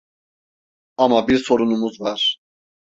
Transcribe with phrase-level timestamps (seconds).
[0.97, 2.37] Ama bir sorunumuz var.